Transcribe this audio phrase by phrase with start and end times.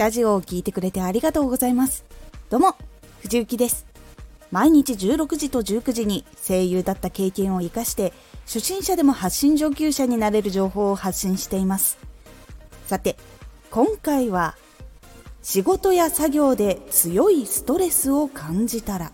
[0.00, 2.06] ラジオを聴いてくれてありがとうございます。
[2.48, 2.74] どうも
[3.20, 3.84] 藤幸です。
[4.50, 8.14] 毎日16時と19時に声優だった経験を生かして
[8.46, 11.98] 初心者でも発信上級者になれる情報を発信しています。
[12.86, 13.18] さて
[13.70, 14.56] 今回は
[15.42, 19.12] 仕事や作業で強いストレスを感じたら。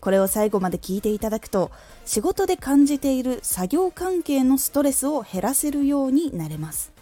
[0.00, 1.70] これを最後まで聞いていただくと
[2.04, 6.97] 仕事で感じている作業関係のストレスを減らせるようになれます。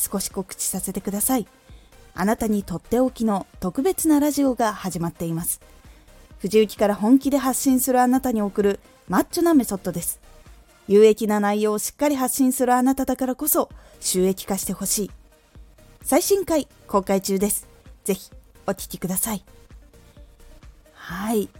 [0.00, 1.46] 少し告知させてください。
[2.14, 5.60] あなたにとっておきの特別なラジオが始まっています。
[6.38, 10.18] 藤雪から本気で発信するあなたに送るマッチョなメソッドです。
[10.88, 13.68] 有益な内容をしっかり発信するあなただからこそ
[14.00, 15.10] 収益化してほしい。
[16.02, 17.68] 最新回公開中です。
[18.04, 18.30] ぜひ
[18.66, 19.44] お聴きください。
[20.94, 21.50] はい。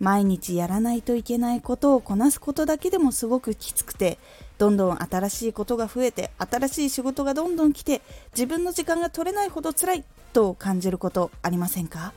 [0.00, 4.18] 毎日やらないといけないことをこなすことだけでもすごくきつくて
[4.56, 12.12] どんどん新しいことが増えて新しい仕事がどんどん来て自分の時間が取れないほど辛いと感じることありませんか？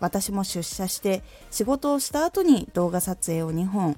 [0.00, 3.96] 私も出社して仕事をした後に動画撮影を2本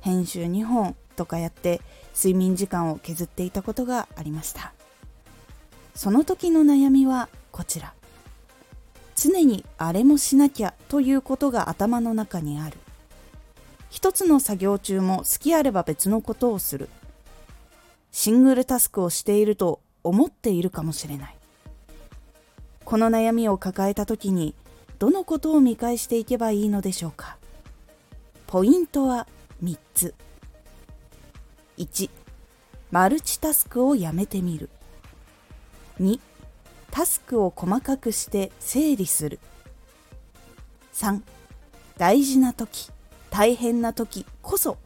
[0.00, 1.80] 編集2本とかやって
[2.14, 4.72] 睡眠時間を削っていたことがありました。
[5.94, 7.94] その時の悩みはこちら。
[9.24, 12.76] 常にあれもしなきゃということが頭の中にある。
[13.88, 16.90] 一つの作業中も好きあれば別のことをする。
[18.12, 21.36] シングルタスクをしていると思っているかもしれない。
[22.84, 24.54] この悩みを抱えた時に
[24.98, 27.38] どのことを見返していけばいいのでしょうか。
[28.46, 29.26] ポイントは
[29.62, 30.14] 3つ。
[31.78, 32.10] 1
[32.90, 34.68] マルチタスクをやめてみる。
[35.98, 36.20] 2
[36.94, 39.40] タスクを細かくして整理する。
[40.92, 41.22] 3
[41.98, 42.88] 大事な時
[43.30, 44.78] 大変な時こそ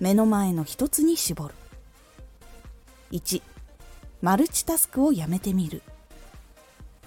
[0.00, 1.54] 目の前の一つに絞る。
[3.12, 3.42] 1
[4.22, 5.82] マルチタスクをやめてみる。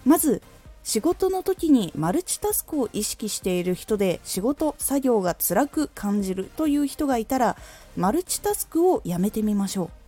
[0.06, 0.42] まず
[0.86, 7.58] 仕事の時にマルチタスクを意識している人で仕事作業が辛く感じるという人がいたら
[7.98, 10.05] マルチタスクをやめてみましょう。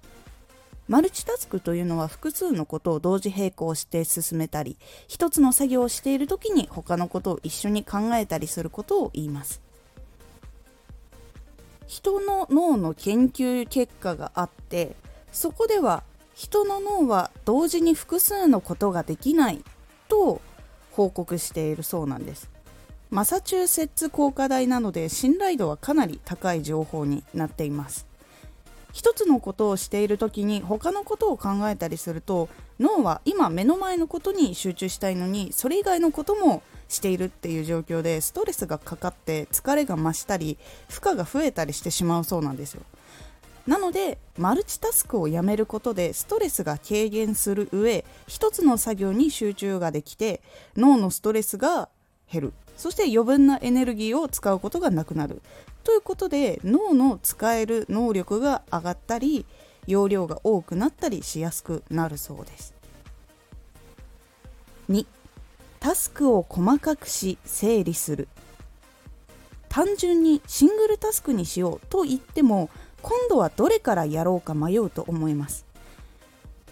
[0.87, 4.77] マルチタスクというのは複数のことを同時並行して進めたり
[5.07, 9.61] 一つの作業をしている時に他のことを一緒に考えたりすることを言います。
[11.87, 14.95] 人の脳の研究結果があって
[15.31, 16.03] そこでは
[16.33, 19.63] 人の脳は同時に複数のことができない
[20.07, 20.41] と
[20.91, 22.49] 報告しているそうなんです。
[23.09, 28.05] マサチューセッツ工科大なので信頼度はかなり高い情報になっています。
[28.97, 32.49] 一つのことをしている時に他のことを考えたりすると
[32.79, 40.57] 脳は今目の前のことに集中したいのにそれ以外のこともしているっていう状況でストレスがかかって疲れが増したり
[40.89, 42.81] 負荷が増えたりしてしまうそうなんですよ。
[43.67, 50.41] なのでマルチタスクをやめることでストレスが軽減する上一つの作業に集中ができて
[50.75, 51.89] 脳のストレスが
[52.31, 52.53] 減る。
[52.77, 55.43] そして余分なエネルギーを使うことがなくなる。
[55.87, 59.45] ということで脳の使える能力が上がったり
[59.85, 62.73] 容量が多くなったりしやすくなるそうです。
[64.89, 65.05] 2
[65.79, 68.27] タスクを細かくし整理する。
[69.69, 72.69] 単純にシングルタスクにしようと言っても
[73.01, 75.65] 今度はどれからやろうか迷うと思います。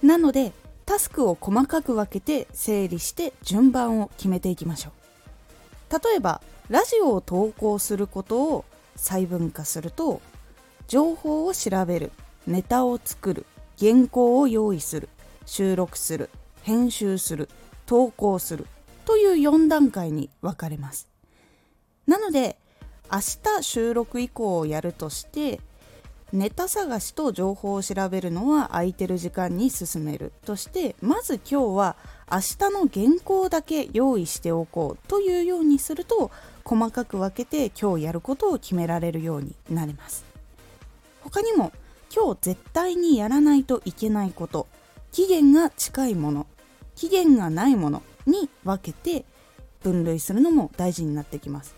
[0.04, 0.52] なので
[0.86, 4.92] タスクを細かく分けて整理して順番を決めていきましょ
[5.90, 5.94] う。
[6.10, 8.66] 例えばラジオを投稿することを
[8.96, 10.22] 細分化すると
[10.88, 12.12] 情報を調べる
[12.48, 13.46] ネタを作る
[13.80, 15.10] 原稿を用意する
[15.46, 16.30] 収録する
[16.64, 17.50] 編集する
[17.86, 18.68] 投稿する
[19.06, 21.08] という4段階に分かれます。
[22.08, 22.58] なので
[23.12, 23.20] 明
[23.60, 25.60] 日収録以降をやるとして
[26.34, 30.34] ネタ探しと情報を調べるのは空いてる時間に進める。
[30.46, 31.96] としてまず今日は
[32.32, 36.32] 明日の原稿だけ用意しておこうというようにすると
[36.66, 40.26] 細かく分けて今日やることを決められるようになります。
[41.22, 41.72] 他にも
[42.14, 44.68] 今日絶対にやらないといけないこと。
[45.12, 46.48] 期限が近いもの。
[46.96, 48.02] 期限がないもの。
[48.26, 49.26] に分けて
[49.84, 51.76] 分類するのも大事になってきます。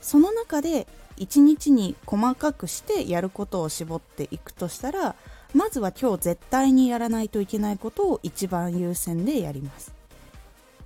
[0.00, 0.88] その中で
[1.18, 5.14] 1日に細かくしてやることを絞っていくとしたら
[5.54, 10.01] まずは今日絶対にやらないといけないことを一番優先でやります。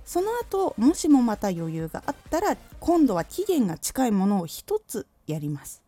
[0.07, 5.83] その後もしもまた余裕があったら今度は期限が近いものを1つやります。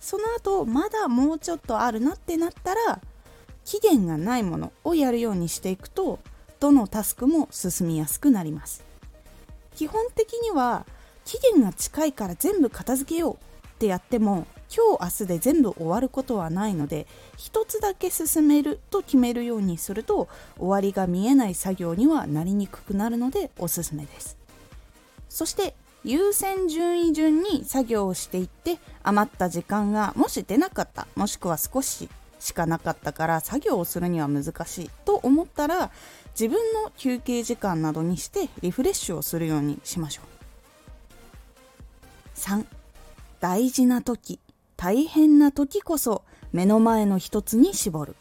[0.00, 3.00] その後まだもうちょっとあるなってなったら
[3.64, 6.18] 期限がないものをやるようにしていくと
[6.58, 8.84] どのタスクも進みやすくなります。
[9.76, 10.84] 基本的には
[11.24, 13.38] 期限が近いから全部片付けようっ
[13.78, 17.06] てやっても今日明日で全部終わることはないので
[17.36, 20.28] 一つだけ進めると決めるようにすると
[20.58, 24.36] 終わりが見えない作業にはなりにくくなるのでおすすめです。
[25.28, 25.74] そして
[26.04, 35.90] 優先順位順に作業をしていって余った時間がもし出なかったもしくは少ししかなかったから作業をするには難しいと思ったら
[36.38, 40.26] 自分の休憩時間などにしてリフレッシュをするようにしましょう。
[42.38, 42.64] 3
[43.40, 44.38] 大事な時。
[44.78, 46.22] 大変な時こそ
[46.52, 48.16] 目の前の一つに絞る。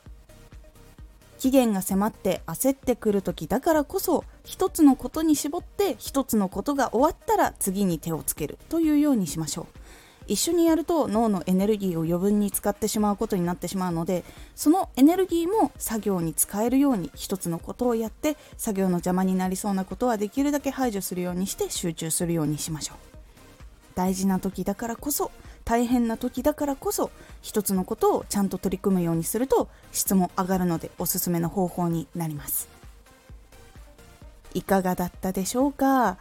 [1.37, 8.57] 期限が迫って焦ってくる時だからこそ一つのことに絞って一つのことが終わったら次に手をつける。
[8.69, 9.79] というようにしましょう。
[10.25, 14.25] 一緒にやると脳のエネルギーを余分に使ってしまうことになってしまうので
[14.55, 22.97] そのエネルギーも作業に使えるように一つのことをやって作業の邪魔になりそうなことはできるだけ排除するようにして集中するようにしましょう。
[23.93, 25.31] 大事な時だからこそ
[25.67, 27.11] 大変な時だからこそ
[27.41, 32.69] 一つのことをちゃんと取り組むようにすると質も上がるのでおすすめの方法になります。
[34.53, 36.17] いかがだったでしょうか？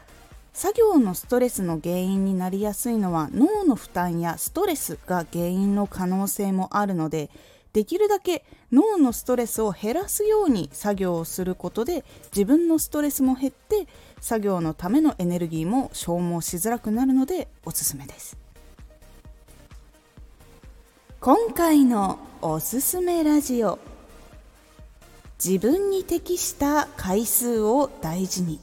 [0.53, 7.31] 作業のストレスの原因になりやすいのは脳の負担やストレスが原因の可能性もあるので
[7.73, 12.05] できるだけ脳のストレスを減らすように作業をすることで
[12.35, 13.87] 自分のストレスも減って
[14.21, 18.37] 作業のためのエネルギーも消耗しづらくなるのでおすすめです。
[21.27, 23.81] 今回のおすすめラジオ。
[25.45, 28.61] 自分に適した回数を大事に。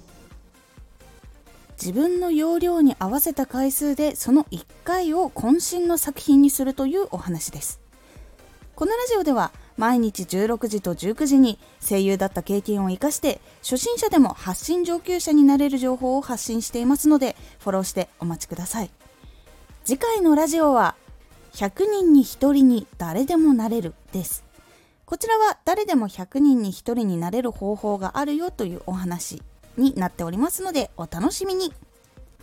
[1.72, 7.82] 自分の容量に合わせた回数でその1回を渾身の作品にするというお話です。
[8.78, 18.90] このラジオでは毎日16時と19時に声優だった経験を生かして初心者でも発信上級者になれる情報を発信していますのでフォローしてお待ちください。
[19.84, 20.96] 次回のラジオは
[21.54, 24.44] 100人に1人に誰でもなれるです。
[25.06, 29.44] こちらは誰でも100人に1人になれる方法があるよというお話
[29.78, 31.72] になっておりますのでお楽しみに。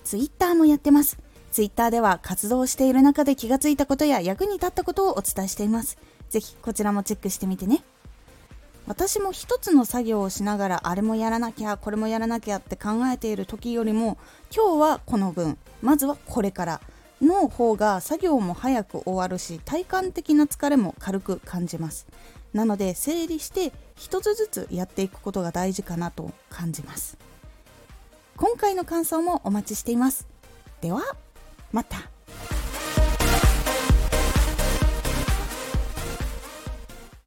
[0.05, 1.19] Twitter もやってます。
[1.51, 5.99] Twitter では活動している中で気がついたことや役に立ったことをお伝えしています。
[6.29, 7.83] ぜひこちらもチェックしてみてね。
[8.87, 14.19] 私も一つの作業をしながらあれもやらなきゃこれもやらなきゃって考えている時よりも
[14.55, 15.59] 今日はこの分。
[15.83, 16.81] まずはこれから。
[17.21, 22.07] の方が作業も早く終わるし体感的な疲れも軽く感じます。
[22.53, 27.17] なので整理して一つずつやっていくことが大事かなと感じます。
[28.37, 30.27] 今回の感想もお待ちしています。
[30.81, 31.03] では
[31.73, 32.11] また。